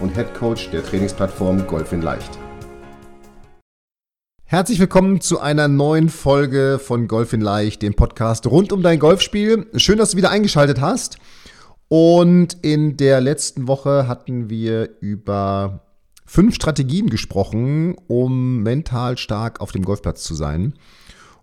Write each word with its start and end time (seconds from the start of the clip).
und 0.00 0.14
Head 0.14 0.34
Coach 0.34 0.70
der 0.70 0.84
Trainingsplattform 0.84 1.66
Golf 1.66 1.92
in 1.92 2.02
Leicht. 2.02 2.38
Herzlich 4.44 4.80
willkommen 4.80 5.20
zu 5.20 5.38
einer 5.38 5.68
neuen 5.68 6.08
Folge 6.08 6.80
von 6.82 7.06
Golf 7.06 7.32
in 7.32 7.40
Leicht, 7.40 7.82
dem 7.82 7.94
Podcast 7.94 8.46
rund 8.48 8.72
um 8.72 8.82
dein 8.82 8.98
Golfspiel. 8.98 9.68
Schön, 9.76 9.98
dass 9.98 10.10
du 10.10 10.16
wieder 10.16 10.30
eingeschaltet 10.30 10.80
hast. 10.80 11.18
Und 11.86 12.56
in 12.62 12.96
der 12.96 13.20
letzten 13.20 13.68
Woche 13.68 14.08
hatten 14.08 14.50
wir 14.50 14.90
über 15.00 15.86
fünf 16.26 16.54
Strategien 16.54 17.10
gesprochen, 17.10 17.96
um 18.08 18.62
mental 18.62 19.18
stark 19.18 19.60
auf 19.60 19.72
dem 19.72 19.84
Golfplatz 19.84 20.24
zu 20.24 20.34
sein. 20.34 20.74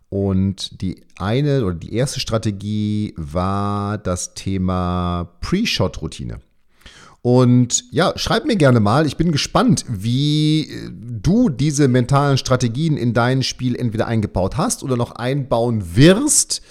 Und 0.09 0.81
die 0.81 1.05
eine 1.17 1.66
oder 1.66 1.75
die 1.75 1.94
erste 1.94 2.19
Strategie 2.19 3.13
war 3.17 3.97
das 3.97 4.33
Thema 4.33 5.33
Pre-Shot-Routine. 5.41 6.39
Und 7.30 7.84
ja, 7.91 8.13
schreib 8.16 8.45
mir 8.45 8.55
gerne 8.55 8.80
mal. 8.80 9.05
Ich 9.05 9.17
bin 9.17 9.33
gespannt, 9.33 9.83
wie 9.89 10.70
du 10.89 11.50
diese 11.50 11.89
mentalen 11.89 12.38
Strategien 12.38 12.95
in 12.95 13.14
dein 13.14 13.44
Spiel 13.44 13.75
entweder 13.75 14.08
eingebaut 14.08 14.56
hast 14.56 14.81
oder 14.81 14.95
noch 14.95 15.11
einbauen 15.11 15.98
wirst. 15.98 16.61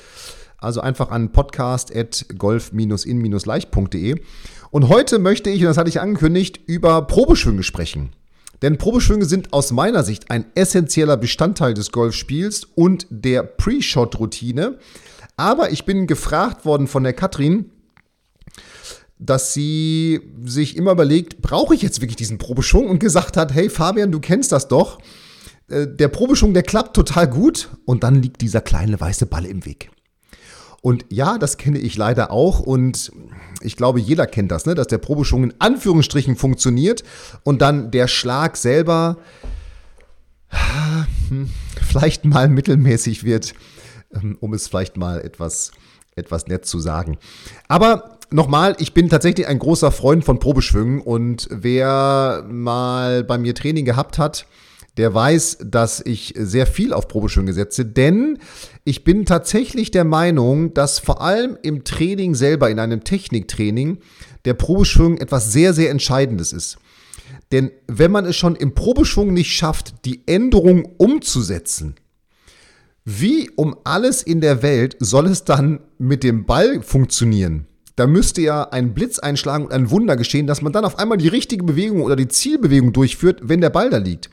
Also 0.56 0.80
einfach 0.80 1.10
an 1.10 1.30
podcast.golf-in-leicht.de. 1.30 4.22
Und 4.70 4.88
heute 4.88 5.18
möchte 5.18 5.50
ich, 5.50 5.60
und 5.60 5.66
das 5.66 5.76
hatte 5.76 5.90
ich 5.90 6.00
angekündigt, 6.00 6.58
über 6.64 7.02
Probeschwünge 7.02 7.62
sprechen. 7.62 8.14
Denn 8.62 8.78
Probeschwünge 8.78 9.26
sind 9.26 9.52
aus 9.52 9.72
meiner 9.72 10.04
Sicht 10.04 10.30
ein 10.30 10.46
essentieller 10.54 11.18
Bestandteil 11.18 11.74
des 11.74 11.92
Golfspiels 11.92 12.66
und 12.74 13.06
der 13.10 13.42
Pre-Shot-Routine. 13.42 14.78
Aber 15.36 15.70
ich 15.70 15.84
bin 15.84 16.06
gefragt 16.06 16.64
worden 16.64 16.86
von 16.86 17.04
der 17.04 17.12
Katrin, 17.12 17.72
dass 19.18 19.54
sie 19.54 20.20
sich 20.44 20.76
immer 20.76 20.92
überlegt, 20.92 21.40
brauche 21.40 21.74
ich 21.74 21.82
jetzt 21.82 22.00
wirklich 22.00 22.16
diesen 22.16 22.38
Probeschwung 22.38 22.88
und 22.88 22.98
gesagt 22.98 23.36
hat, 23.36 23.54
hey 23.54 23.70
Fabian, 23.70 24.12
du 24.12 24.20
kennst 24.20 24.52
das 24.52 24.68
doch. 24.68 24.98
Äh, 25.68 25.86
der 25.86 26.08
Probeschwung, 26.08 26.54
der 26.54 26.62
klappt 26.62 26.94
total 26.94 27.28
gut 27.28 27.70
und 27.84 28.02
dann 28.02 28.16
liegt 28.16 28.40
dieser 28.40 28.60
kleine 28.60 29.00
weiße 29.00 29.26
Ball 29.26 29.46
im 29.46 29.64
Weg. 29.64 29.90
Und 30.82 31.04
ja, 31.10 31.38
das 31.38 31.56
kenne 31.56 31.78
ich 31.78 31.96
leider 31.96 32.30
auch 32.30 32.60
und 32.60 33.10
ich 33.60 33.76
glaube, 33.76 33.98
jeder 33.98 34.26
kennt 34.26 34.52
das, 34.52 34.66
ne? 34.66 34.74
dass 34.74 34.86
der 34.86 34.98
Probeschwung 34.98 35.44
in 35.44 35.54
Anführungsstrichen 35.58 36.36
funktioniert 36.36 37.02
und 37.42 37.60
dann 37.60 37.90
der 37.90 38.06
Schlag 38.06 38.56
selber 38.56 39.16
hm, 41.28 41.50
vielleicht 41.82 42.24
mal 42.24 42.48
mittelmäßig 42.48 43.24
wird, 43.24 43.54
ähm, 44.14 44.36
um 44.40 44.52
es 44.54 44.68
vielleicht 44.68 44.96
mal 44.96 45.20
etwas, 45.20 45.72
etwas 46.14 46.46
nett 46.46 46.66
zu 46.66 46.78
sagen. 46.78 47.18
Aber 47.66 48.15
nochmal, 48.30 48.76
ich 48.78 48.94
bin 48.94 49.08
tatsächlich 49.08 49.46
ein 49.46 49.58
großer 49.58 49.92
Freund 49.92 50.24
von 50.24 50.38
Probeschwüngen 50.38 51.00
und 51.00 51.48
wer 51.50 52.44
mal 52.48 53.24
bei 53.24 53.38
mir 53.38 53.54
Training 53.54 53.84
gehabt 53.84 54.18
hat, 54.18 54.46
der 54.96 55.12
weiß, 55.12 55.58
dass 55.64 56.00
ich 56.04 56.34
sehr 56.36 56.66
viel 56.66 56.92
auf 56.92 57.08
Probeschwünge 57.08 57.52
setze, 57.52 57.84
denn 57.84 58.38
ich 58.84 59.04
bin 59.04 59.26
tatsächlich 59.26 59.90
der 59.90 60.04
Meinung, 60.04 60.72
dass 60.72 60.98
vor 60.98 61.20
allem 61.20 61.58
im 61.62 61.84
Training 61.84 62.34
selber, 62.34 62.70
in 62.70 62.78
einem 62.78 63.04
Techniktraining, 63.04 63.98
der 64.44 64.54
Probeschwung 64.54 65.18
etwas 65.18 65.52
sehr, 65.52 65.74
sehr 65.74 65.90
Entscheidendes 65.90 66.52
ist. 66.52 66.78
Denn 67.52 67.70
wenn 67.86 68.10
man 68.10 68.24
es 68.24 68.36
schon 68.36 68.56
im 68.56 68.74
Probeschwung 68.74 69.32
nicht 69.32 69.52
schafft, 69.52 70.04
die 70.04 70.22
Änderung 70.26 70.84
umzusetzen, 70.96 71.96
wie 73.04 73.50
um 73.54 73.76
alles 73.84 74.22
in 74.22 74.40
der 74.40 74.62
Welt 74.62 74.96
soll 74.98 75.26
es 75.26 75.44
dann 75.44 75.80
mit 75.98 76.24
dem 76.24 76.44
Ball 76.44 76.82
funktionieren? 76.82 77.66
Da 77.96 78.06
müsste 78.06 78.42
ja 78.42 78.62
ein 78.62 78.92
Blitz 78.92 79.18
einschlagen 79.18 79.64
und 79.64 79.72
ein 79.72 79.90
Wunder 79.90 80.16
geschehen, 80.16 80.46
dass 80.46 80.60
man 80.60 80.72
dann 80.72 80.84
auf 80.84 80.98
einmal 80.98 81.16
die 81.16 81.28
richtige 81.28 81.64
Bewegung 81.64 82.02
oder 82.02 82.14
die 82.14 82.28
Zielbewegung 82.28 82.92
durchführt, 82.92 83.40
wenn 83.42 83.62
der 83.62 83.70
Ball 83.70 83.88
da 83.88 83.96
liegt. 83.96 84.28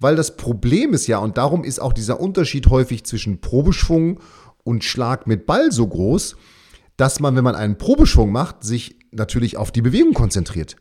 Weil 0.00 0.16
das 0.16 0.36
Problem 0.36 0.92
ist 0.92 1.06
ja, 1.06 1.18
und 1.18 1.38
darum 1.38 1.64
ist 1.64 1.80
auch 1.80 1.94
dieser 1.94 2.20
Unterschied 2.20 2.68
häufig 2.68 3.04
zwischen 3.04 3.40
Probeschwung 3.40 4.20
und 4.64 4.84
Schlag 4.84 5.26
mit 5.26 5.46
Ball 5.46 5.72
so 5.72 5.86
groß, 5.86 6.36
dass 6.98 7.20
man, 7.20 7.36
wenn 7.36 7.44
man 7.44 7.54
einen 7.54 7.78
Probeschwung 7.78 8.30
macht, 8.30 8.64
sich 8.64 8.96
natürlich 9.12 9.56
auf 9.56 9.72
die 9.72 9.82
Bewegung 9.82 10.12
konzentriert. 10.12 10.76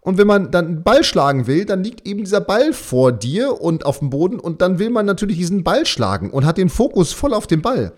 Und 0.00 0.18
wenn 0.18 0.26
man 0.26 0.50
dann 0.50 0.66
einen 0.66 0.82
Ball 0.84 1.02
schlagen 1.02 1.46
will, 1.46 1.64
dann 1.64 1.82
liegt 1.82 2.06
eben 2.06 2.20
dieser 2.20 2.40
Ball 2.40 2.72
vor 2.72 3.10
dir 3.10 3.60
und 3.60 3.86
auf 3.86 3.98
dem 3.98 4.10
Boden 4.10 4.38
und 4.38 4.60
dann 4.60 4.78
will 4.78 4.90
man 4.90 5.06
natürlich 5.06 5.38
diesen 5.38 5.64
Ball 5.64 5.86
schlagen 5.86 6.30
und 6.30 6.44
hat 6.44 6.58
den 6.58 6.68
Fokus 6.68 7.12
voll 7.12 7.32
auf 7.34 7.46
den 7.46 7.62
Ball. 7.62 7.94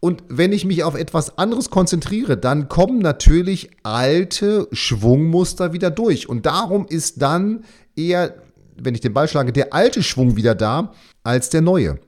Und 0.00 0.24
wenn 0.28 0.52
ich 0.52 0.64
mich 0.64 0.82
auf 0.82 0.94
etwas 0.94 1.36
anderes 1.36 1.68
konzentriere, 1.68 2.38
dann 2.38 2.68
kommen 2.68 3.00
natürlich 3.00 3.70
alte 3.82 4.66
Schwungmuster 4.72 5.74
wieder 5.74 5.90
durch. 5.90 6.28
Und 6.28 6.46
darum 6.46 6.86
ist 6.88 7.20
dann 7.20 7.64
eher, 7.94 8.34
wenn 8.76 8.94
ich 8.94 9.02
den 9.02 9.12
Ball 9.12 9.28
schlage, 9.28 9.52
der 9.52 9.74
alte 9.74 10.02
Schwung 10.02 10.36
wieder 10.36 10.54
da 10.54 10.94
als 11.22 11.50
der 11.50 11.60
neue. 11.60 11.98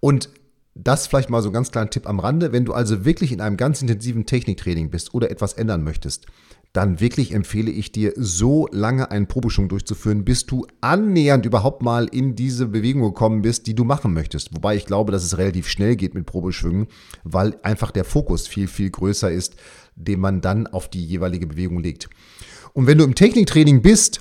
Und 0.00 0.28
das 0.76 1.06
vielleicht 1.06 1.30
mal 1.30 1.42
so 1.42 1.48
ein 1.48 1.54
ganz 1.54 1.70
kleiner 1.70 1.90
Tipp 1.90 2.06
am 2.06 2.20
Rande. 2.20 2.52
Wenn 2.52 2.64
du 2.64 2.74
also 2.74 3.04
wirklich 3.04 3.32
in 3.32 3.40
einem 3.40 3.56
ganz 3.56 3.80
intensiven 3.80 4.26
Techniktraining 4.26 4.90
bist 4.90 5.14
oder 5.14 5.30
etwas 5.30 5.54
ändern 5.54 5.82
möchtest, 5.82 6.26
dann 6.72 7.00
wirklich 7.00 7.32
empfehle 7.32 7.70
ich 7.70 7.90
dir, 7.90 8.12
so 8.16 8.68
lange 8.70 9.10
einen 9.10 9.26
Probeschwung 9.26 9.70
durchzuführen, 9.70 10.26
bis 10.26 10.44
du 10.44 10.66
annähernd 10.82 11.46
überhaupt 11.46 11.80
mal 11.80 12.06
in 12.06 12.34
diese 12.34 12.66
Bewegung 12.66 13.02
gekommen 13.02 13.40
bist, 13.40 13.66
die 13.66 13.74
du 13.74 13.84
machen 13.84 14.12
möchtest. 14.12 14.54
Wobei 14.54 14.76
ich 14.76 14.84
glaube, 14.84 15.10
dass 15.10 15.24
es 15.24 15.38
relativ 15.38 15.68
schnell 15.68 15.96
geht 15.96 16.14
mit 16.14 16.26
Probeschwüngen, 16.26 16.88
weil 17.24 17.58
einfach 17.62 17.90
der 17.90 18.04
Fokus 18.04 18.46
viel, 18.46 18.68
viel 18.68 18.90
größer 18.90 19.30
ist, 19.30 19.56
den 19.94 20.20
man 20.20 20.42
dann 20.42 20.66
auf 20.66 20.88
die 20.88 21.04
jeweilige 21.04 21.46
Bewegung 21.46 21.78
legt. 21.78 22.10
Und 22.74 22.86
wenn 22.86 22.98
du 22.98 23.04
im 23.04 23.14
Techniktraining 23.14 23.80
bist 23.80 24.20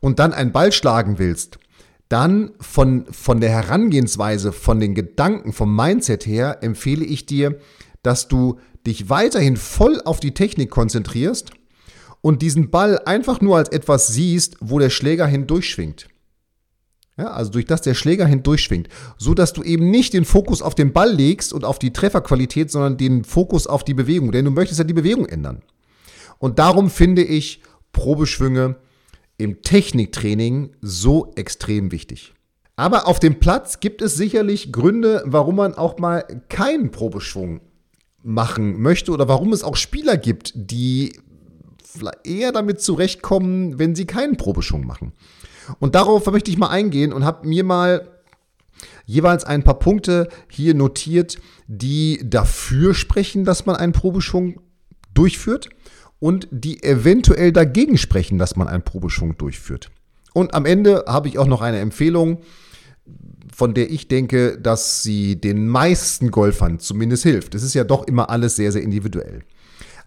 und 0.00 0.18
dann 0.18 0.32
einen 0.32 0.50
Ball 0.50 0.72
schlagen 0.72 1.20
willst, 1.20 1.60
dann 2.08 2.52
von, 2.60 3.06
von 3.10 3.40
der 3.40 3.50
Herangehensweise, 3.50 4.52
von 4.52 4.78
den 4.78 4.94
Gedanken, 4.94 5.52
vom 5.52 5.74
Mindset 5.74 6.26
her 6.26 6.58
empfehle 6.62 7.04
ich 7.04 7.26
dir, 7.26 7.58
dass 8.02 8.28
du 8.28 8.60
dich 8.86 9.10
weiterhin 9.10 9.56
voll 9.56 10.00
auf 10.04 10.20
die 10.20 10.34
Technik 10.34 10.70
konzentrierst 10.70 11.50
und 12.20 12.42
diesen 12.42 12.70
Ball 12.70 13.00
einfach 13.00 13.40
nur 13.40 13.56
als 13.56 13.68
etwas 13.70 14.08
siehst, 14.08 14.56
wo 14.60 14.78
der 14.78 14.90
Schläger 14.90 15.26
hindurchschwingt. 15.26 16.08
Ja, 17.18 17.30
also 17.30 17.50
durch 17.50 17.64
das 17.64 17.80
der 17.80 17.94
Schläger 17.94 18.26
hindurchschwingt, 18.26 18.88
so 19.16 19.32
dass 19.32 19.54
du 19.54 19.62
eben 19.62 19.90
nicht 19.90 20.12
den 20.12 20.26
Fokus 20.26 20.60
auf 20.60 20.74
den 20.74 20.92
Ball 20.92 21.12
legst 21.12 21.52
und 21.52 21.64
auf 21.64 21.78
die 21.78 21.92
Trefferqualität, 21.92 22.70
sondern 22.70 22.98
den 22.98 23.24
Fokus 23.24 23.66
auf 23.66 23.84
die 23.84 23.94
Bewegung, 23.94 24.32
denn 24.32 24.44
du 24.44 24.50
möchtest 24.50 24.78
ja 24.78 24.84
die 24.84 24.92
Bewegung 24.92 25.26
ändern. 25.26 25.62
Und 26.38 26.58
darum 26.58 26.90
finde 26.90 27.24
ich 27.24 27.62
Probeschwünge 27.92 28.76
im 29.38 29.62
Techniktraining 29.62 30.70
so 30.80 31.32
extrem 31.36 31.92
wichtig. 31.92 32.34
Aber 32.76 33.06
auf 33.06 33.18
dem 33.20 33.38
Platz 33.38 33.80
gibt 33.80 34.02
es 34.02 34.14
sicherlich 34.14 34.72
Gründe, 34.72 35.22
warum 35.24 35.56
man 35.56 35.74
auch 35.74 35.98
mal 35.98 36.42
keinen 36.48 36.90
Probeschwung 36.90 37.60
machen 38.22 38.80
möchte 38.80 39.12
oder 39.12 39.28
warum 39.28 39.52
es 39.52 39.62
auch 39.62 39.76
Spieler 39.76 40.16
gibt, 40.16 40.52
die 40.54 41.18
eher 42.24 42.52
damit 42.52 42.82
zurechtkommen, 42.82 43.78
wenn 43.78 43.94
sie 43.94 44.04
keinen 44.04 44.36
Probeschwung 44.36 44.86
machen. 44.86 45.12
Und 45.78 45.94
darauf 45.94 46.26
möchte 46.26 46.50
ich 46.50 46.58
mal 46.58 46.68
eingehen 46.68 47.12
und 47.12 47.24
habe 47.24 47.48
mir 47.48 47.64
mal 47.64 48.08
jeweils 49.06 49.44
ein 49.44 49.62
paar 49.62 49.78
Punkte 49.78 50.28
hier 50.50 50.74
notiert, 50.74 51.38
die 51.66 52.20
dafür 52.22 52.94
sprechen, 52.94 53.44
dass 53.44 53.64
man 53.64 53.76
einen 53.76 53.92
Probeschwung 53.92 54.60
durchführt 55.14 55.70
und 56.18 56.48
die 56.50 56.82
eventuell 56.82 57.52
dagegen 57.52 57.98
sprechen, 57.98 58.38
dass 58.38 58.56
man 58.56 58.68
einen 58.68 58.82
Probeschwung 58.82 59.36
durchführt. 59.36 59.90
Und 60.32 60.54
am 60.54 60.66
Ende 60.66 61.04
habe 61.06 61.28
ich 61.28 61.38
auch 61.38 61.46
noch 61.46 61.62
eine 61.62 61.78
Empfehlung, 61.78 62.38
von 63.54 63.74
der 63.74 63.90
ich 63.90 64.08
denke, 64.08 64.58
dass 64.58 65.02
sie 65.02 65.40
den 65.40 65.68
meisten 65.68 66.30
Golfern 66.30 66.78
zumindest 66.78 67.22
hilft. 67.22 67.54
Es 67.54 67.62
ist 67.62 67.74
ja 67.74 67.84
doch 67.84 68.06
immer 68.06 68.28
alles 68.28 68.56
sehr, 68.56 68.72
sehr 68.72 68.82
individuell. 68.82 69.44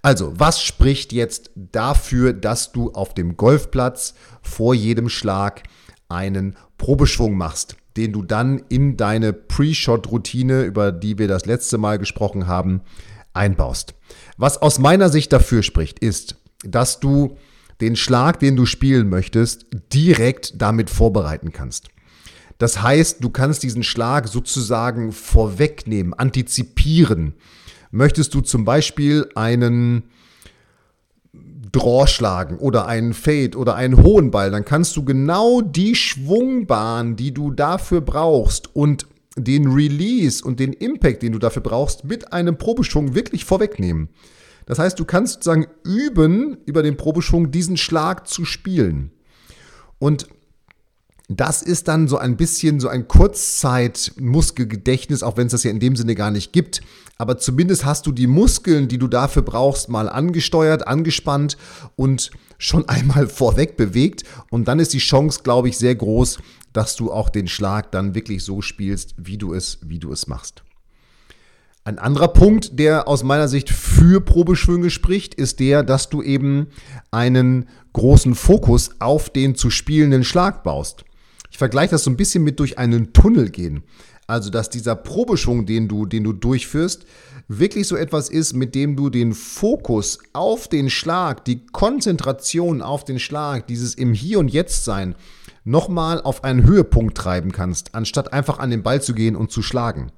Also, 0.01 0.33
was 0.35 0.63
spricht 0.63 1.11
jetzt 1.11 1.51
dafür, 1.55 2.33
dass 2.33 2.71
du 2.71 2.91
auf 2.91 3.13
dem 3.13 3.37
Golfplatz 3.37 4.13
vor 4.41 4.73
jedem 4.73 5.09
Schlag 5.09 5.63
einen 6.07 6.55
Probeschwung 6.77 7.35
machst, 7.35 7.75
den 7.97 8.13
du 8.13 8.21
dann 8.23 8.63
in 8.69 8.97
deine 8.97 9.33
Pre-Shot-Routine, 9.33 10.63
über 10.63 10.91
die 10.91 11.17
wir 11.17 11.27
das 11.27 11.45
letzte 11.45 11.77
Mal 11.77 11.97
gesprochen 11.97 12.47
haben, 12.47 12.81
einbaust? 13.33 13.93
Was 14.39 14.61
aus 14.61 14.79
meiner 14.79 15.09
Sicht 15.09 15.33
dafür 15.33 15.63
spricht, 15.63 15.99
ist, 15.99 16.37
dass 16.63 17.01
du 17.01 17.35
den 17.81 17.97
Schlag, 17.97 18.39
den 18.39 18.55
du 18.55 18.65
spielen 18.65 19.09
möchtest, 19.09 19.65
direkt 19.91 20.61
damit 20.61 20.89
vorbereiten 20.89 21.51
kannst. 21.51 21.89
Das 22.57 22.81
heißt, 22.81 23.21
du 23.21 23.31
kannst 23.31 23.63
diesen 23.63 23.83
Schlag 23.83 24.29
sozusagen 24.29 25.11
vorwegnehmen, 25.11 26.13
antizipieren. 26.13 27.33
Möchtest 27.91 28.33
du 28.33 28.39
zum 28.39 28.63
Beispiel 28.63 29.29
einen 29.35 30.03
Draw 31.33 32.07
schlagen 32.07 32.59
oder 32.59 32.87
einen 32.87 33.13
Fade 33.13 33.57
oder 33.57 33.75
einen 33.75 34.01
hohen 34.01 34.31
Ball, 34.31 34.51
dann 34.51 34.63
kannst 34.63 34.95
du 34.95 35.03
genau 35.03 35.59
die 35.59 35.95
Schwungbahn, 35.95 37.17
die 37.17 37.33
du 37.33 37.51
dafür 37.51 37.99
brauchst 37.99 38.73
und 38.73 39.05
den 39.43 39.67
Release 39.67 40.43
und 40.43 40.59
den 40.59 40.73
Impact, 40.73 41.21
den 41.23 41.33
du 41.33 41.39
dafür 41.39 41.61
brauchst, 41.61 42.05
mit 42.05 42.33
einem 42.33 42.57
Probeschwung 42.57 43.15
wirklich 43.15 43.45
vorwegnehmen. 43.45 44.09
Das 44.65 44.79
heißt, 44.79 44.99
du 44.99 45.05
kannst 45.05 45.35
sozusagen 45.35 45.67
üben, 45.83 46.57
über 46.65 46.83
den 46.83 46.95
Probeschwung 46.95 47.51
diesen 47.51 47.77
Schlag 47.77 48.27
zu 48.27 48.45
spielen. 48.45 49.11
Und 49.97 50.27
das 51.31 51.61
ist 51.61 51.87
dann 51.87 52.07
so 52.07 52.17
ein 52.17 52.37
bisschen 52.37 52.79
so 52.79 52.87
ein 52.87 53.07
Kurzzeit-Muskelgedächtnis, 53.07 55.21
auch 55.21 55.37
wenn 55.37 55.45
es 55.45 55.51
das 55.51 55.63
ja 55.63 55.69
in 55.69 55.79
dem 55.79 55.95
Sinne 55.95 56.15
gar 56.15 56.31
nicht 56.31 56.51
gibt. 56.51 56.81
Aber 57.17 57.37
zumindest 57.37 57.85
hast 57.85 58.07
du 58.07 58.11
die 58.11 58.25
Muskeln, 58.25 58.87
die 58.87 58.97
du 58.97 59.07
dafür 59.07 59.43
brauchst, 59.43 59.89
mal 59.89 60.09
angesteuert, 60.09 60.87
angespannt 60.87 61.55
und 61.95 62.31
schon 62.57 62.89
einmal 62.89 63.27
vorweg 63.27 63.77
bewegt. 63.77 64.23
Und 64.49 64.67
dann 64.67 64.79
ist 64.79 64.93
die 64.93 64.97
Chance, 64.97 65.41
glaube 65.43 65.69
ich, 65.69 65.77
sehr 65.77 65.93
groß, 65.93 66.39
dass 66.73 66.95
du 66.95 67.11
auch 67.11 67.29
den 67.29 67.47
Schlag 67.47 67.91
dann 67.91 68.15
wirklich 68.15 68.43
so 68.43 68.63
spielst, 68.63 69.13
wie 69.17 69.37
du 69.37 69.53
es, 69.53 69.77
wie 69.83 69.99
du 69.99 70.11
es 70.11 70.25
machst. 70.25 70.63
Ein 71.83 71.99
anderer 71.99 72.29
Punkt, 72.29 72.79
der 72.79 73.07
aus 73.07 73.21
meiner 73.23 73.47
Sicht 73.47 73.69
für 73.69 74.21
Probeschwünge 74.21 74.89
spricht, 74.89 75.35
ist 75.35 75.59
der, 75.59 75.83
dass 75.83 76.09
du 76.09 76.23
eben 76.23 76.69
einen 77.11 77.69
großen 77.93 78.33
Fokus 78.33 78.99
auf 78.99 79.29
den 79.29 79.53
zu 79.53 79.69
spielenden 79.69 80.23
Schlag 80.23 80.63
baust. 80.63 81.05
Ich 81.59 81.61
vergleiche 81.61 81.91
das 81.91 82.05
so 82.05 82.09
ein 82.09 82.15
bisschen 82.15 82.45
mit 82.45 82.57
durch 82.61 82.77
einen 82.77 83.11
Tunnel 83.11 83.49
gehen. 83.49 83.83
Also, 84.27 84.49
dass 84.49 84.69
dieser 84.69 84.95
Probeschwung, 84.95 85.65
den 85.65 85.89
du, 85.89 86.05
den 86.05 86.23
du 86.23 86.31
durchführst, 86.31 87.05
wirklich 87.49 87.85
so 87.85 87.97
etwas 87.97 88.29
ist, 88.29 88.53
mit 88.53 88.75
dem 88.75 88.95
du 88.95 89.09
den 89.09 89.33
Fokus 89.33 90.19
auf 90.31 90.69
den 90.69 90.89
Schlag, 90.89 91.43
die 91.43 91.65
Konzentration 91.65 92.81
auf 92.81 93.03
den 93.03 93.19
Schlag, 93.19 93.67
dieses 93.67 93.93
im 93.95 94.13
Hier 94.13 94.39
und 94.39 94.47
Jetzt 94.47 94.85
sein, 94.85 95.15
nochmal 95.65 96.21
auf 96.21 96.45
einen 96.45 96.63
Höhepunkt 96.63 97.17
treiben 97.17 97.51
kannst, 97.51 97.93
anstatt 97.93 98.31
einfach 98.31 98.59
an 98.59 98.69
den 98.69 98.81
Ball 98.81 99.01
zu 99.01 99.13
gehen 99.13 99.35
und 99.35 99.51
zu 99.51 99.61
schlagen. 99.61 100.13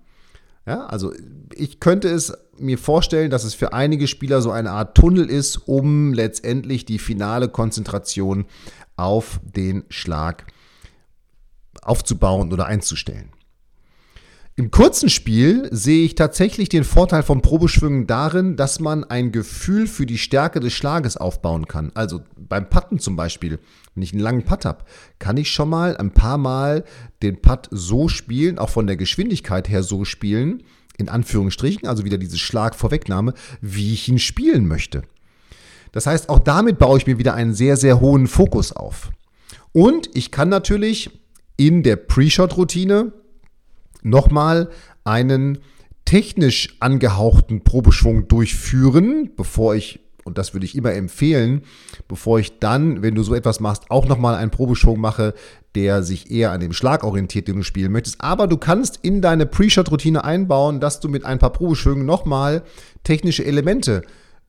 Ja, 0.67 0.85
also 0.85 1.11
ich 1.55 1.79
könnte 1.79 2.07
es 2.07 2.33
mir 2.59 2.77
vorstellen, 2.77 3.31
dass 3.31 3.45
es 3.45 3.55
für 3.55 3.73
einige 3.73 4.05
Spieler 4.05 4.44
so 4.44 4.51
eine 4.51 4.69
Art 4.69 4.95
Tunnel 4.95 5.27
ist, 5.27 5.67
um 5.67 6.13
letztendlich 6.13 6.85
die 6.85 6.99
finale 6.99 7.49
Konzentration 7.49 8.45
auf 8.95 9.39
den 9.44 9.85
Schlag 9.89 10.45
zu 10.45 10.50
aufzubauen 11.81 12.51
oder 12.54 12.66
einzustellen. 12.66 13.31
Im 14.57 14.69
kurzen 14.69 15.10
Spiel 15.10 15.69
sehe 15.72 16.04
ich 16.04 16.16
tatsächlich 16.16 16.68
den 16.68 16.83
Vorteil 16.83 17.24
von 17.24 17.42
Probeschwüngen 17.42 18.06
darin, 18.06 18.57
dass 18.57 18.81
man 18.81 19.06
ein 19.06 19.31
Gefühl 19.31 19.88
für 19.88 20.06
die 20.06 20.18
Stärke 20.18 20.60
des 20.60 20.74
Schlages 20.74 21.16
aufbauen 21.16 21.68
kann. 21.68 21.92
Also 21.95 22.22
beim 22.38 22.69
Putten 22.69 23.00
zum 23.00 23.16
Beispiel, 23.16 23.60
wenn 23.95 24.04
ich 24.04 24.12
einen 24.12 24.22
langen 24.22 24.44
Putt 24.44 24.66
habe, 24.66 24.83
kann 25.19 25.38
ich 25.38 25.50
schon 25.50 25.69
mal 25.69 25.95
ein 25.95 26.12
paar 26.12 26.38
Mal 26.38 26.83
den 27.24 27.42
Putt 27.42 27.69
so 27.72 28.10
spielen, 28.10 28.60
auch 28.60 28.69
von 28.69 28.88
der 28.88 28.98
Geschwindigkeit 28.98 29.69
her 29.69 29.83
so 29.83 30.04
spielen, 30.04 30.63
in 30.98 31.07
Anführungsstrichen, 31.07 31.88
also 31.88 32.04
wieder 32.04 32.18
diese 32.18 32.38
Schlagvorwegnahme, 32.38 33.33
wie 33.62 33.94
ich 33.94 34.10
ihn 34.10 34.19
spielen 34.19 34.68
möchte. 34.68 35.04
Das 35.94 36.07
heißt, 36.07 36.30
auch 36.30 36.39
damit 36.39 36.78
baue 36.78 36.98
ich 36.98 37.07
mir 37.07 37.18
wieder 37.18 37.36
einen 37.36 37.54
sehr, 37.54 37.78
sehr 37.78 38.01
hohen 38.01 38.28
Fokus 38.28 38.74
auf. 38.74 39.12
Und 39.72 40.10
ich 40.13 40.31
kann 40.31 40.50
natürlich 40.50 41.20
in 41.67 41.83
der 41.83 41.95
Pre-Shot-Routine 41.95 43.13
nochmal 44.01 44.69
einen 45.03 45.59
technisch 46.05 46.75
angehauchten 46.79 47.63
Probeschwung 47.63 48.27
durchführen, 48.27 49.29
bevor 49.37 49.75
ich, 49.75 49.99
und 50.23 50.39
das 50.39 50.53
würde 50.53 50.65
ich 50.65 50.75
immer 50.75 50.93
empfehlen, 50.93 51.61
bevor 52.07 52.39
ich 52.39 52.57
dann, 52.57 53.03
wenn 53.03 53.13
du 53.13 53.21
so 53.21 53.35
etwas 53.35 53.59
machst, 53.59 53.91
auch 53.91 54.07
nochmal 54.07 54.35
einen 54.35 54.49
Probeschwung 54.49 54.99
mache, 54.99 55.35
der 55.75 56.01
sich 56.01 56.31
eher 56.31 56.51
an 56.51 56.61
dem 56.61 56.73
Schlag 56.73 57.03
orientiert, 57.03 57.47
den 57.47 57.57
du 57.57 57.63
spielen 57.63 57.91
möchtest. 57.91 58.21
Aber 58.21 58.47
du 58.47 58.57
kannst 58.57 58.99
in 59.03 59.21
deine 59.21 59.45
Pre-Shot-Routine 59.45 60.23
einbauen, 60.23 60.79
dass 60.79 60.99
du 60.99 61.09
mit 61.09 61.25
ein 61.25 61.37
paar 61.37 61.53
Probeschwüngen 61.53 62.07
nochmal 62.07 62.63
technische 63.03 63.45
Elemente 63.45 64.01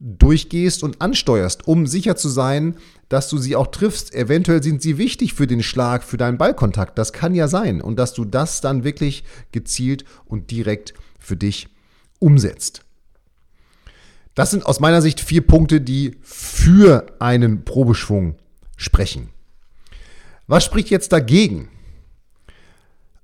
durchgehst 0.02 0.82
und 0.82 1.00
ansteuerst, 1.00 1.68
um 1.68 1.86
sicher 1.86 2.16
zu 2.16 2.28
sein, 2.28 2.76
dass 3.08 3.28
du 3.28 3.38
sie 3.38 3.54
auch 3.54 3.68
triffst. 3.68 4.12
Eventuell 4.12 4.62
sind 4.62 4.82
sie 4.82 4.98
wichtig 4.98 5.32
für 5.32 5.46
den 5.46 5.62
Schlag, 5.62 6.02
für 6.02 6.16
deinen 6.16 6.38
Ballkontakt. 6.38 6.98
Das 6.98 7.12
kann 7.12 7.36
ja 7.36 7.46
sein. 7.46 7.80
Und 7.80 7.98
dass 7.98 8.12
du 8.12 8.24
das 8.24 8.60
dann 8.60 8.82
wirklich 8.82 9.22
gezielt 9.52 10.04
und 10.24 10.50
direkt 10.50 10.92
für 11.20 11.36
dich 11.36 11.68
umsetzt. 12.18 12.84
Das 14.34 14.50
sind 14.50 14.66
aus 14.66 14.80
meiner 14.80 15.02
Sicht 15.02 15.20
vier 15.20 15.46
Punkte, 15.46 15.80
die 15.80 16.16
für 16.22 17.06
einen 17.20 17.64
Probeschwung 17.64 18.36
sprechen. 18.76 19.28
Was 20.48 20.64
spricht 20.64 20.90
jetzt 20.90 21.12
dagegen? 21.12 21.68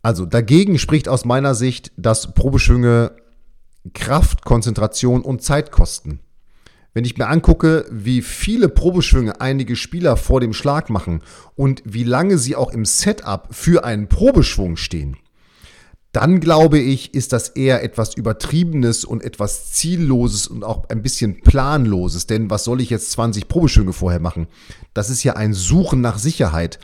Also 0.02 0.26
dagegen 0.26 0.78
spricht 0.78 1.08
aus 1.08 1.24
meiner 1.24 1.54
Sicht, 1.54 1.90
dass 1.96 2.34
Probeschwünge 2.34 3.16
Kraft, 3.94 4.44
Konzentration 4.44 5.22
und 5.22 5.42
Zeit 5.42 5.72
kosten. 5.72 6.20
Wenn 6.98 7.04
ich 7.04 7.16
mir 7.16 7.28
angucke, 7.28 7.86
wie 7.92 8.22
viele 8.22 8.68
Probeschwünge 8.68 9.40
einige 9.40 9.76
Spieler 9.76 10.16
vor 10.16 10.40
dem 10.40 10.52
Schlag 10.52 10.90
machen 10.90 11.22
und 11.54 11.80
wie 11.84 12.02
lange 12.02 12.38
sie 12.38 12.56
auch 12.56 12.72
im 12.72 12.84
Setup 12.84 13.46
für 13.52 13.84
einen 13.84 14.08
Probeschwung 14.08 14.76
stehen, 14.76 15.16
dann 16.10 16.40
glaube 16.40 16.80
ich, 16.80 17.14
ist 17.14 17.32
das 17.32 17.50
eher 17.50 17.84
etwas 17.84 18.16
Übertriebenes 18.16 19.04
und 19.04 19.22
etwas 19.22 19.70
Zielloses 19.70 20.48
und 20.48 20.64
auch 20.64 20.88
ein 20.88 21.00
bisschen 21.00 21.40
Planloses. 21.40 22.26
Denn 22.26 22.50
was 22.50 22.64
soll 22.64 22.80
ich 22.80 22.90
jetzt 22.90 23.12
20 23.12 23.46
Probeschwünge 23.46 23.92
vorher 23.92 24.18
machen? 24.18 24.48
Das 24.92 25.08
ist 25.08 25.22
ja 25.22 25.34
ein 25.34 25.54
Suchen 25.54 26.00
nach 26.00 26.18
Sicherheit. 26.18 26.80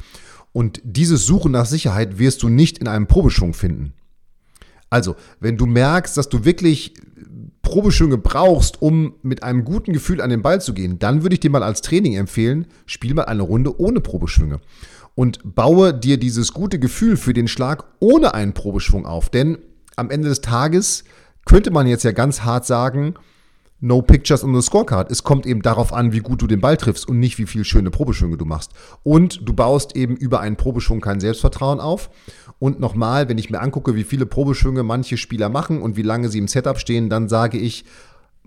Und 0.53 0.81
dieses 0.85 1.27
Suchen 1.27 1.51
nach 1.51 1.67
Sicherheit 1.67 2.21
wirst 2.21 2.45
du 2.45 2.49
nicht 2.49 2.79
in 2.79 2.87
einem 2.87 3.09
Probeschwung 3.09 3.53
finden. 3.53 3.95
Also, 4.91 5.17
wenn 5.41 5.57
du 5.57 5.67
merkst, 5.67 6.17
dass 6.17 6.29
du 6.29 6.45
wirklich 6.45 6.95
Probeschwünge 7.65 8.19
brauchst, 8.19 8.81
um 8.81 9.15
mit 9.23 9.43
einem 9.43 9.65
guten 9.65 9.93
Gefühl 9.93 10.21
an 10.21 10.31
den 10.31 10.43
Ball 10.43 10.61
zu 10.61 10.73
gehen, 10.73 11.01
dann 11.01 11.23
würde 11.23 11.35
ich 11.35 11.41
dir 11.41 11.51
mal 11.51 11.65
als 11.65 11.81
Training 11.81 12.15
empfehlen, 12.15 12.69
spiel 12.87 13.15
mal 13.15 13.25
eine 13.25 13.43
Runde 13.43 13.81
ohne 13.81 14.01
Probeschwünge 14.01 14.61
und 15.17 15.41
baue 15.43 15.93
dir 15.93 16.19
dieses 16.19 16.53
gute 16.53 16.79
Gefühl 16.79 17.17
für 17.17 17.33
den 17.33 17.49
Schlag 17.49 17.85
ohne 17.99 18.35
einen 18.35 18.53
Probeschwung 18.53 19.07
auf. 19.07 19.29
Denn 19.29 19.59
am 19.97 20.11
Ende 20.11 20.29
des 20.29 20.41
Tages 20.41 21.05
könnte 21.45 21.73
man 21.73 21.87
jetzt 21.87 22.05
ja 22.05 22.13
ganz 22.13 22.43
hart 22.43 22.67
sagen, 22.67 23.15
No 23.85 24.01
Pictures 24.01 24.43
on 24.43 24.55
the 24.55 24.63
Scorecard. 24.63 25.11
Es 25.11 25.25
kommt 25.25 25.45
eben 25.45 25.61
darauf 25.61 25.93
an, 25.93 26.13
wie 26.13 26.21
gut 26.21 26.41
du 26.41 26.47
den 26.47 26.63
Ball 26.63 26.79
triffst 26.79 27.07
und 27.07 27.19
nicht, 27.19 27.37
wie 27.37 27.45
viele 27.45 27.67
schöne 27.67 27.91
Probeschwünge 27.91 28.39
du 28.39 28.47
machst. 28.47 28.71
Und 29.03 29.47
du 29.47 29.53
baust 29.53 29.95
eben 29.95 30.17
über 30.17 30.41
einen 30.41 30.57
Probeschwung 30.57 31.03
kein 31.03 31.21
Selbstvertrauen 31.21 31.81
auf. 31.81 32.09
Und 32.59 32.81
nochmal, 32.81 33.29
wenn 33.29 33.37
ich 33.37 33.51
mir 33.51 33.61
angucke, 33.61 33.95
wie 33.95 34.05
viele 34.05 34.25
Probeschwünge 34.25 34.83
manche 34.83 35.19
Spieler 35.19 35.51
machen 35.51 35.83
und 35.83 35.99
wie 35.99 36.03
lange 36.03 36.31
sie 36.31 36.39
im 36.39 36.49
Setup 36.49 36.79
stehen, 36.79 37.11
dann 37.11 37.29
sage 37.29 37.59
ich, 37.59 37.85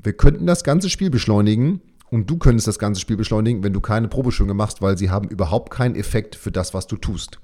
wir 0.02 0.14
könnten 0.14 0.48
das 0.48 0.64
ganze 0.64 0.90
Spiel 0.90 1.12
beschleunigen 1.12 1.82
und 2.10 2.28
du 2.28 2.38
könntest 2.38 2.68
das 2.68 2.80
ganze 2.80 3.00
Spiel 3.00 3.18
beschleunigen, 3.18 3.64
wenn 3.64 3.74
du 3.74 3.80
keine 3.80 4.08
Probeschwünge 4.08 4.56
machst, 4.56 4.82
weil 4.82 4.98
sie 4.98 5.12
haben 5.12 5.30
überhaupt 5.30 5.72
keinen 5.72 5.96
Effekt 5.96 6.36
für 6.36 6.52
das, 6.52 6.74
was 6.74 6.88
du 6.88 6.98
tust. 6.98 7.40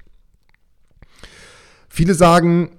Viele 1.88 2.14
sagen, 2.14 2.70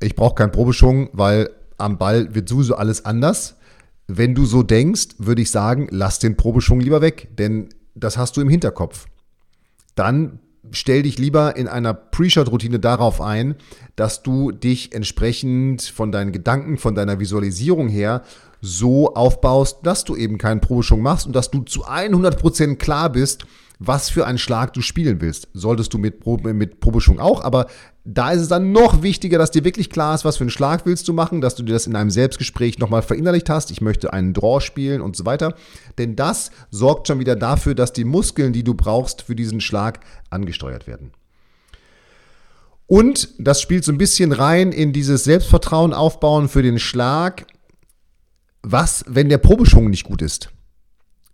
ich 0.00 0.14
brauche 0.14 0.34
keinen 0.34 0.52
Probeschwung, 0.52 1.08
weil 1.14 1.48
am 1.78 1.96
Ball 1.96 2.34
wird 2.34 2.46
sowieso 2.46 2.74
alles 2.74 3.06
anders. 3.06 3.56
Wenn 4.06 4.34
du 4.34 4.44
so 4.44 4.62
denkst, 4.62 5.16
würde 5.18 5.42
ich 5.42 5.50
sagen, 5.50 5.88
lass 5.90 6.18
den 6.18 6.36
Probeschwung 6.36 6.80
lieber 6.80 7.00
weg, 7.00 7.28
denn 7.38 7.68
das 7.94 8.18
hast 8.18 8.36
du 8.36 8.40
im 8.40 8.48
Hinterkopf. 8.48 9.06
Dann 9.94 10.40
stell 10.72 11.02
dich 11.02 11.18
lieber 11.18 11.56
in 11.56 11.68
einer 11.68 11.94
Pre-Shot-Routine 11.94 12.78
darauf 12.78 13.20
ein, 13.20 13.56
dass 13.96 14.22
du 14.22 14.50
dich 14.50 14.92
entsprechend 14.92 15.82
von 15.82 16.12
deinen 16.12 16.32
Gedanken, 16.32 16.78
von 16.78 16.94
deiner 16.94 17.20
Visualisierung 17.20 17.88
her 17.88 18.22
so 18.60 19.14
aufbaust, 19.14 19.78
dass 19.82 20.04
du 20.04 20.16
eben 20.16 20.38
keinen 20.38 20.60
Probeschwung 20.60 21.02
machst 21.02 21.26
und 21.26 21.36
dass 21.36 21.50
du 21.50 21.62
zu 21.62 21.86
100% 21.86 22.76
klar 22.76 23.10
bist, 23.10 23.46
was 23.78 24.08
für 24.08 24.26
einen 24.26 24.38
Schlag 24.38 24.72
du 24.72 24.80
spielen 24.80 25.20
willst. 25.20 25.48
Solltest 25.52 25.92
du 25.92 25.98
mit, 25.98 26.24
mit 26.44 26.80
Probeschwung 26.80 27.18
auch, 27.18 27.42
aber 27.42 27.66
da 28.04 28.32
ist 28.32 28.42
es 28.42 28.48
dann 28.48 28.72
noch 28.72 29.02
wichtiger, 29.02 29.38
dass 29.38 29.50
dir 29.50 29.64
wirklich 29.64 29.88
klar 29.88 30.14
ist, 30.14 30.24
was 30.24 30.36
für 30.36 30.44
einen 30.44 30.50
Schlag 30.50 30.84
willst 30.84 31.08
du 31.08 31.12
machen, 31.12 31.40
dass 31.40 31.54
du 31.54 31.62
dir 31.62 31.72
das 31.72 31.86
in 31.86 31.96
einem 31.96 32.10
Selbstgespräch 32.10 32.78
nochmal 32.78 33.02
verinnerlicht 33.02 33.48
hast. 33.48 33.70
Ich 33.70 33.80
möchte 33.80 34.12
einen 34.12 34.34
Draw 34.34 34.60
spielen 34.60 35.00
und 35.00 35.16
so 35.16 35.24
weiter. 35.24 35.54
Denn 35.96 36.14
das 36.14 36.50
sorgt 36.70 37.08
schon 37.08 37.18
wieder 37.18 37.34
dafür, 37.34 37.74
dass 37.74 37.92
die 37.92 38.04
Muskeln, 38.04 38.52
die 38.52 38.62
du 38.62 38.74
brauchst 38.74 39.22
für 39.22 39.34
diesen 39.34 39.60
Schlag, 39.60 40.00
angesteuert 40.28 40.86
werden. 40.86 41.12
Und 42.86 43.30
das 43.38 43.62
spielt 43.62 43.84
so 43.84 43.92
ein 43.92 43.98
bisschen 43.98 44.32
rein 44.32 44.70
in 44.70 44.92
dieses 44.92 45.24
Selbstvertrauen 45.24 45.94
aufbauen 45.94 46.48
für 46.48 46.62
den 46.62 46.78
Schlag. 46.78 47.46
Was, 48.62 49.04
wenn 49.08 49.30
der 49.30 49.38
Probeschwung 49.38 49.88
nicht 49.88 50.04
gut 50.04 50.20
ist? 50.20 50.50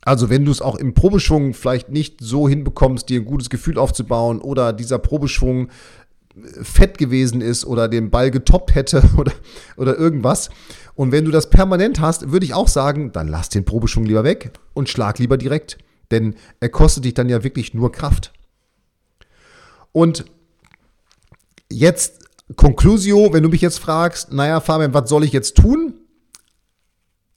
Also 0.02 0.30
wenn 0.30 0.44
du 0.44 0.50
es 0.50 0.62
auch 0.62 0.76
im 0.76 0.94
Probeschwung 0.94 1.52
vielleicht 1.52 1.90
nicht 1.90 2.18
so 2.20 2.48
hinbekommst, 2.48 3.08
dir 3.08 3.20
ein 3.20 3.26
gutes 3.26 3.50
Gefühl 3.50 3.78
aufzubauen 3.78 4.40
oder 4.40 4.72
dieser 4.72 4.98
Probeschwung 4.98 5.68
äh, 6.34 6.64
fett 6.64 6.96
gewesen 6.98 7.40
ist 7.40 7.66
oder 7.66 7.88
den 7.88 8.10
Ball 8.10 8.30
getoppt 8.30 8.74
hätte 8.74 9.02
oder, 9.16 9.32
oder 9.76 9.98
irgendwas. 9.98 10.50
Und 10.94 11.12
wenn 11.12 11.24
du 11.24 11.30
das 11.30 11.50
permanent 11.50 12.00
hast, 12.00 12.30
würde 12.30 12.46
ich 12.46 12.54
auch 12.54 12.68
sagen, 12.68 13.12
dann 13.12 13.28
lass 13.28 13.48
den 13.48 13.64
Probeschwung 13.64 14.04
lieber 14.04 14.24
weg 14.24 14.52
und 14.74 14.88
schlag 14.88 15.18
lieber 15.18 15.36
direkt. 15.36 15.78
Denn 16.10 16.34
er 16.58 16.68
kostet 16.70 17.04
dich 17.04 17.14
dann 17.14 17.28
ja 17.28 17.44
wirklich 17.44 17.74
nur 17.74 17.92
Kraft. 17.92 18.32
Und 19.92 20.24
jetzt 21.70 22.20
Conclusio, 22.56 23.32
wenn 23.32 23.42
du 23.42 23.48
mich 23.48 23.60
jetzt 23.60 23.78
fragst, 23.78 24.32
naja, 24.32 24.60
Fabian, 24.60 24.92
was 24.92 25.08
soll 25.08 25.24
ich 25.24 25.32
jetzt 25.32 25.56
tun? 25.56 25.99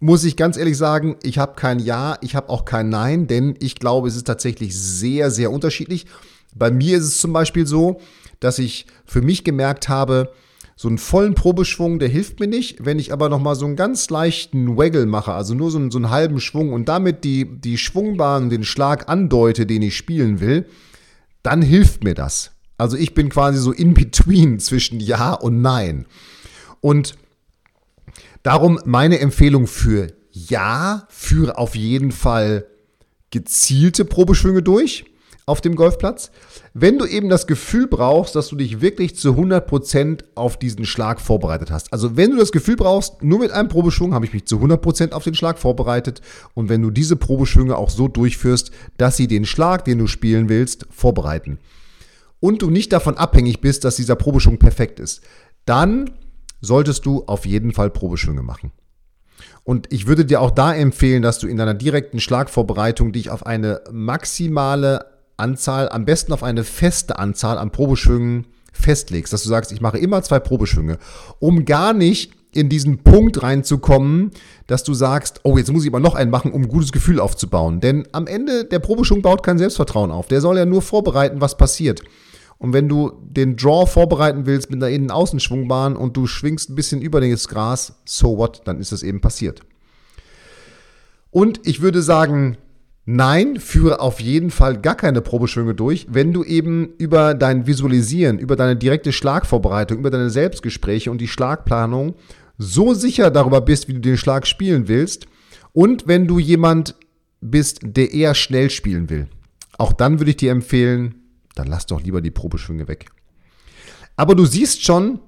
Muss 0.03 0.25
ich 0.25 0.35
ganz 0.35 0.57
ehrlich 0.57 0.75
sagen, 0.77 1.15
ich 1.23 1.37
habe 1.37 1.53
kein 1.55 1.79
Ja, 1.79 2.17
ich 2.19 2.35
habe 2.35 2.49
auch 2.49 2.65
kein 2.65 2.89
Nein, 2.89 3.25
denn 3.25 3.55
ich 3.61 3.75
glaube, 3.75 4.09
es 4.09 4.17
ist 4.17 4.27
tatsächlich 4.27 4.77
sehr, 4.77 5.31
sehr 5.31 5.49
unterschiedlich. 5.49 6.07
Bei 6.53 6.71
mir 6.71 6.97
ist 6.97 7.05
es 7.05 7.19
zum 7.19 7.31
Beispiel 7.31 7.65
so, 7.65 8.01
dass 8.41 8.59
ich 8.59 8.85
für 9.05 9.21
mich 9.21 9.45
gemerkt 9.45 9.87
habe, 9.87 10.33
so 10.75 10.89
einen 10.89 10.97
vollen 10.97 11.35
Probeschwung, 11.35 11.99
der 11.99 12.09
hilft 12.09 12.41
mir 12.41 12.47
nicht. 12.47 12.83
Wenn 12.83 12.99
ich 12.99 13.13
aber 13.13 13.29
nochmal 13.29 13.55
so 13.55 13.65
einen 13.65 13.77
ganz 13.77 14.09
leichten 14.09 14.75
Waggle 14.75 15.05
mache, 15.05 15.31
also 15.31 15.53
nur 15.53 15.71
so 15.71 15.77
einen, 15.77 15.89
so 15.89 15.99
einen 15.99 16.09
halben 16.09 16.41
Schwung 16.41 16.73
und 16.73 16.89
damit 16.89 17.23
die, 17.23 17.45
die 17.45 17.77
Schwungbahn 17.77 18.49
den 18.49 18.65
Schlag 18.65 19.07
andeute, 19.07 19.65
den 19.65 19.83
ich 19.83 19.95
spielen 19.95 20.41
will, 20.41 20.65
dann 21.43 21.61
hilft 21.61 22.03
mir 22.03 22.13
das. 22.13 22.51
Also 22.77 22.97
ich 22.97 23.13
bin 23.13 23.29
quasi 23.29 23.57
so 23.57 23.71
in 23.71 23.93
between 23.93 24.59
zwischen 24.59 24.99
Ja 24.99 25.33
und 25.33 25.61
Nein. 25.61 26.07
Und 26.81 27.15
Darum 28.43 28.79
meine 28.83 29.19
Empfehlung 29.19 29.67
für 29.67 30.07
ja, 30.31 31.07
führe 31.09 31.57
auf 31.57 31.75
jeden 31.75 32.11
Fall 32.11 32.65
gezielte 33.31 34.05
Probeschwünge 34.05 34.61
durch 34.61 35.05
auf 35.45 35.61
dem 35.61 35.75
Golfplatz. 35.75 36.31
Wenn 36.73 36.97
du 36.97 37.05
eben 37.05 37.29
das 37.29 37.47
Gefühl 37.47 37.87
brauchst, 37.87 38.35
dass 38.35 38.47
du 38.47 38.55
dich 38.55 38.81
wirklich 38.81 39.15
zu 39.15 39.31
100% 39.31 40.23
auf 40.35 40.57
diesen 40.57 40.85
Schlag 40.85 41.19
vorbereitet 41.19 41.69
hast. 41.71 41.91
Also 41.91 42.15
wenn 42.15 42.31
du 42.31 42.37
das 42.37 42.51
Gefühl 42.51 42.75
brauchst, 42.75 43.21
nur 43.23 43.39
mit 43.39 43.51
einem 43.51 43.69
Probeschwung 43.69 44.13
habe 44.13 44.25
ich 44.25 44.33
mich 44.33 44.45
zu 44.45 44.57
100% 44.57 45.11
auf 45.11 45.23
den 45.23 45.35
Schlag 45.35 45.59
vorbereitet 45.59 46.21
und 46.53 46.69
wenn 46.69 46.81
du 46.81 46.91
diese 46.91 47.15
Probeschwünge 47.15 47.77
auch 47.77 47.89
so 47.89 48.07
durchführst, 48.07 48.71
dass 48.97 49.17
sie 49.17 49.27
den 49.27 49.45
Schlag, 49.45 49.85
den 49.85 49.99
du 49.99 50.07
spielen 50.07 50.49
willst, 50.49 50.87
vorbereiten 50.89 51.59
und 52.39 52.61
du 52.61 52.69
nicht 52.69 52.93
davon 52.93 53.17
abhängig 53.17 53.61
bist, 53.61 53.83
dass 53.83 53.97
dieser 53.97 54.15
Probeschwung 54.15 54.59
perfekt 54.59 54.99
ist, 54.99 55.21
dann 55.65 56.09
solltest 56.63 57.05
du 57.05 57.23
auf 57.27 57.45
jeden 57.45 57.73
Fall 57.73 57.89
Probeschwünge 57.89 58.41
machen. 58.41 58.71
Und 59.63 59.91
ich 59.91 60.07
würde 60.07 60.25
dir 60.25 60.41
auch 60.41 60.51
da 60.51 60.73
empfehlen, 60.73 61.21
dass 61.21 61.39
du 61.39 61.47
in 61.47 61.57
deiner 61.57 61.73
direkten 61.73 62.19
Schlagvorbereitung 62.19 63.11
dich 63.11 63.29
auf 63.29 63.45
eine 63.45 63.81
maximale 63.91 65.05
Anzahl, 65.37 65.89
am 65.89 66.05
besten 66.05 66.33
auf 66.33 66.43
eine 66.43 66.63
feste 66.63 67.19
Anzahl 67.19 67.57
an 67.57 67.71
Probeschwüngen 67.71 68.47
festlegst, 68.71 69.31
dass 69.31 69.43
du 69.43 69.49
sagst, 69.49 69.71
ich 69.71 69.81
mache 69.81 69.97
immer 69.97 70.23
zwei 70.23 70.39
Probeschwünge, 70.39 70.97
um 71.39 71.65
gar 71.65 71.93
nicht 71.93 72.33
in 72.53 72.69
diesen 72.69 72.99
Punkt 73.03 73.41
reinzukommen, 73.41 74.31
dass 74.67 74.83
du 74.83 74.93
sagst, 74.93 75.41
oh, 75.43 75.57
jetzt 75.57 75.71
muss 75.71 75.83
ich 75.83 75.89
aber 75.89 75.99
noch 75.99 76.15
einen 76.15 76.31
machen, 76.31 76.51
um 76.51 76.63
ein 76.63 76.67
gutes 76.67 76.91
Gefühl 76.91 77.19
aufzubauen. 77.19 77.81
Denn 77.81 78.07
am 78.11 78.27
Ende, 78.27 78.65
der 78.65 78.79
Probeschwung 78.79 79.21
baut 79.21 79.43
kein 79.43 79.57
Selbstvertrauen 79.57 80.11
auf. 80.11 80.27
Der 80.27 80.39
soll 80.39 80.57
ja 80.57 80.65
nur 80.65 80.81
vorbereiten, 80.81 81.41
was 81.41 81.57
passiert. 81.57 82.01
Und 82.57 82.73
wenn 82.73 82.87
du 82.87 83.11
den 83.23 83.55
Draw 83.55 83.85
vorbereiten 83.85 84.45
willst 84.45 84.69
mit 84.69 84.81
einer 84.81 84.93
Innen-Außenschwungbahn 84.93 85.95
und 85.95 86.15
du 86.15 86.27
schwingst 86.27 86.69
ein 86.69 86.75
bisschen 86.75 87.01
über 87.01 87.19
das 87.19 87.47
Gras, 87.47 88.01
so 88.05 88.37
what, 88.37 88.61
dann 88.65 88.79
ist 88.79 88.91
das 88.91 89.03
eben 89.03 89.21
passiert. 89.21 89.61
Und 91.29 91.61
ich 91.63 91.81
würde 91.81 92.01
sagen, 92.01 92.57
nein, 93.05 93.59
führe 93.59 93.99
auf 93.99 94.19
jeden 94.19 94.51
Fall 94.51 94.79
gar 94.79 94.95
keine 94.95 95.21
Probeschwünge 95.21 95.73
durch, 95.73 96.07
wenn 96.09 96.31
du 96.31 96.43
eben 96.43 96.93
über 96.97 97.33
dein 97.33 97.67
Visualisieren, 97.67 98.39
über 98.39 98.55
deine 98.55 98.75
direkte 98.75 99.11
Schlagvorbereitung, 99.11 99.97
über 99.97 100.11
deine 100.11 100.29
Selbstgespräche 100.29 101.11
und 101.11 101.19
die 101.19 101.27
Schlagplanung 101.27 102.15
so 102.57 102.93
sicher 102.93 103.31
darüber 103.31 103.61
bist, 103.61 103.87
wie 103.87 103.93
du 103.93 103.99
den 103.99 104.17
Schlag 104.17 104.47
spielen 104.47 104.87
willst 104.87 105.25
und 105.73 106.07
wenn 106.07 106.27
du 106.27 106.39
jemand 106.39 106.95
bist, 107.41 107.79
der 107.83 108.13
eher 108.13 108.35
schnell 108.35 108.69
spielen 108.69 109.09
will. 109.09 109.27
Auch 109.77 109.91
dann 109.91 110.19
würde 110.19 110.31
ich 110.31 110.37
dir 110.37 110.51
empfehlen, 110.51 111.15
dann 111.55 111.67
lass 111.67 111.85
doch 111.85 112.01
lieber 112.01 112.21
die 112.21 112.31
Probeschwünge 112.31 112.87
weg. 112.87 113.07
Aber 114.15 114.35
du 114.35 114.45
siehst 114.45 114.83
schon, 114.83 115.19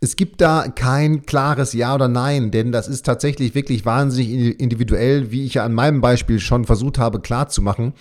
es 0.00 0.16
gibt 0.16 0.40
da 0.40 0.68
kein 0.68 1.24
klares 1.24 1.72
Ja 1.72 1.94
oder 1.94 2.08
Nein, 2.08 2.50
denn 2.50 2.70
das 2.70 2.88
ist 2.88 3.06
tatsächlich 3.06 3.54
wirklich 3.54 3.84
wahnsinnig 3.84 4.60
individuell, 4.60 5.30
wie 5.30 5.44
ich 5.44 5.54
ja 5.54 5.64
an 5.64 5.72
meinem 5.72 6.00
Beispiel 6.00 6.38
schon 6.38 6.64
versucht 6.64 6.98
habe 6.98 7.20
klarzumachen. 7.20 7.94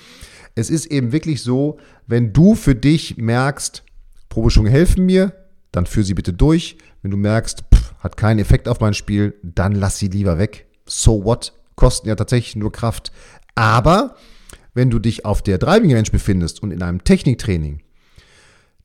Es 0.56 0.70
ist 0.70 0.88
eben 0.88 1.12
wirklich 1.12 1.42
so, 1.42 1.78
wenn 2.08 2.34
du 2.34 2.56
für 2.56 2.76
dich 2.76 3.18
merkst, 3.18 3.84
Probeschwünge 4.30 4.70
helfen 4.70 5.06
mir, 5.06 5.34
dann 5.72 5.86
führ 5.86 6.04
sie 6.04 6.14
bitte 6.14 6.34
durch. 6.34 6.78
Wenn 7.02 7.12
du 7.12 7.18
merkst, 7.18 7.64
pff, 7.74 7.94
hat 8.00 8.18
keinen 8.18 8.40
Effekt 8.40 8.68
auf 8.68 8.80
mein 8.80 8.94
Spiel, 8.94 9.36
dann 9.44 9.74
lass 9.74 9.98
sie 9.98 10.08
lieber 10.08 10.38
weg. 10.38 10.68
So 10.86 11.24
what? 11.24 11.54
Kosten 11.76 12.08
ja 12.08 12.16
tatsächlich 12.16 12.56
nur 12.56 12.72
Kraft. 12.72 13.12
Aber 13.56 14.16
wenn 14.76 14.92
du 14.92 15.00
dich 15.00 15.26
auf 15.26 15.42
der 15.42 15.58
Driving 15.58 15.94
Range 15.94 16.10
befindest 16.12 16.62
und 16.62 16.70
in 16.70 16.84
einem 16.84 17.04
Techniktraining, 17.04 17.82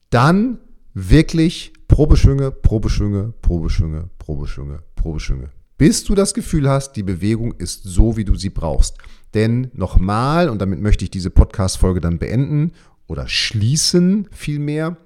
dann 0.09 0.59
wirklich 0.95 1.73
Probeschwünge, 1.89 2.53
Probeschwünge, 2.53 3.35
Probeschwünge, 3.43 4.09
Probeschwünge, 4.19 4.83
Probeschwünge. 4.95 5.51
Bis 5.77 6.05
du 6.05 6.15
das 6.15 6.33
Gefühl 6.35 6.69
hast, 6.69 6.93
die 6.93 7.03
Bewegung 7.03 7.53
ist 7.53 7.83
so, 7.85 8.17
wie 8.17 8.25
du 8.25 8.37
sie 8.37 8.51
brauchst. 8.51 8.99
Denn 9.35 9.71
nochmal, 9.75 10.49
und 10.49 10.61
damit 10.61 10.81
möchte 10.81 11.05
ich 11.05 11.11
diese 11.11 11.31
Podcast-Folge 11.31 12.01
dann 12.01 12.19
beenden 12.19 12.73
oder 13.07 13.27
schließen 13.29 14.29
vielmehr, 14.31 14.97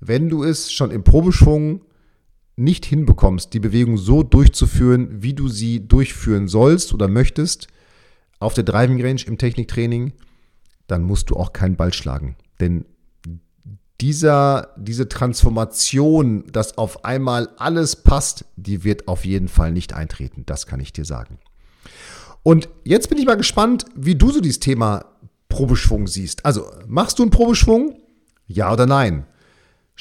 wenn 0.00 0.28
du 0.28 0.44
es 0.44 0.72
schon 0.72 0.90
im 0.90 1.02
Probeschwung 1.02 1.82
nicht 2.56 2.84
hinbekommst, 2.84 3.54
die 3.54 3.60
Bewegung 3.60 3.96
so 3.96 4.22
durchzuführen, 4.22 5.22
wie 5.22 5.34
du 5.34 5.48
sie 5.48 5.86
durchführen 5.86 6.46
sollst 6.46 6.92
oder 6.92 7.08
möchtest, 7.08 7.68
auf 8.40 8.54
der 8.54 8.64
Driving 8.64 9.00
Range 9.00 9.20
im 9.26 9.38
Techniktraining, 9.38 10.12
dann 10.88 11.02
musst 11.02 11.30
du 11.30 11.36
auch 11.36 11.52
keinen 11.52 11.76
Ball 11.76 11.92
schlagen. 11.92 12.36
Denn 12.58 12.84
dieser, 14.00 14.74
diese 14.76 15.08
Transformation, 15.08 16.44
dass 16.50 16.78
auf 16.78 17.04
einmal 17.04 17.50
alles 17.58 17.96
passt, 17.96 18.46
die 18.56 18.82
wird 18.82 19.08
auf 19.08 19.24
jeden 19.24 19.48
Fall 19.48 19.72
nicht 19.72 19.92
eintreten. 19.92 20.44
Das 20.46 20.66
kann 20.66 20.80
ich 20.80 20.92
dir 20.92 21.04
sagen. 21.04 21.38
Und 22.42 22.70
jetzt 22.84 23.10
bin 23.10 23.18
ich 23.18 23.26
mal 23.26 23.36
gespannt, 23.36 23.84
wie 23.94 24.14
du 24.14 24.30
so 24.30 24.40
dieses 24.40 24.60
Thema 24.60 25.04
Probeschwung 25.50 26.06
siehst. 26.06 26.46
Also, 26.46 26.64
machst 26.86 27.18
du 27.18 27.24
einen 27.24 27.30
Probeschwung? 27.30 27.98
Ja 28.46 28.72
oder 28.72 28.86
nein? 28.86 29.26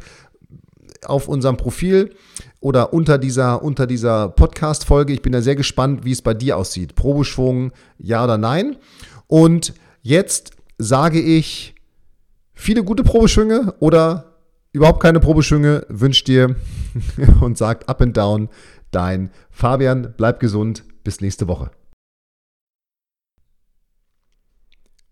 auf 1.08 1.28
unserem 1.28 1.56
Profil 1.56 2.14
oder 2.60 2.92
unter 2.92 3.18
dieser, 3.18 3.62
unter 3.62 3.86
dieser 3.86 4.28
Podcast-Folge. 4.28 5.12
Ich 5.12 5.22
bin 5.22 5.32
da 5.32 5.42
sehr 5.42 5.56
gespannt, 5.56 6.04
wie 6.04 6.12
es 6.12 6.22
bei 6.22 6.34
dir 6.34 6.56
aussieht. 6.56 6.94
Probeschwung, 6.94 7.72
ja 7.98 8.24
oder 8.24 8.38
nein. 8.38 8.76
Und 9.26 9.74
jetzt 10.02 10.52
sage 10.78 11.20
ich 11.20 11.74
viele 12.52 12.84
gute 12.84 13.02
Probeschwünge 13.02 13.74
oder 13.80 14.34
überhaupt 14.72 15.00
keine 15.00 15.20
Probeschwünge 15.20 15.86
wünscht 15.88 16.28
dir 16.28 16.56
und 17.40 17.58
sagt 17.58 17.88
up 17.88 18.00
and 18.00 18.16
down 18.16 18.48
dein 18.90 19.30
Fabian. 19.50 20.14
Bleib 20.16 20.40
gesund. 20.40 20.84
Bis 21.04 21.20
nächste 21.20 21.48
Woche. 21.48 21.70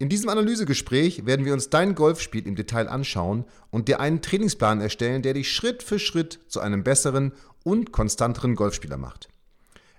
In 0.00 0.08
diesem 0.08 0.28
Analysegespräch 0.28 1.26
werden 1.26 1.44
wir 1.44 1.52
uns 1.52 1.70
dein 1.70 1.96
Golfspiel 1.96 2.46
im 2.46 2.54
Detail 2.54 2.88
anschauen 2.88 3.44
und 3.70 3.88
dir 3.88 3.98
einen 3.98 4.22
Trainingsplan 4.22 4.80
erstellen, 4.80 5.22
der 5.22 5.34
dich 5.34 5.52
Schritt 5.52 5.82
für 5.82 5.98
Schritt 5.98 6.38
zu 6.46 6.60
einem 6.60 6.84
besseren 6.84 7.32
und 7.64 7.90
konstanteren 7.90 8.54
Golfspieler 8.54 8.96
macht. 8.96 9.28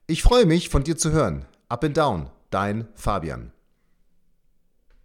Ich 0.08 0.24
freue 0.24 0.46
mich, 0.46 0.70
von 0.70 0.84
dir 0.84 0.98
zu 0.98 1.12
hören. 1.12 1.46
Up 1.68 1.84
and 1.84 1.98
Down, 1.98 2.30
dein 2.50 2.88
Fabian. 2.96 3.52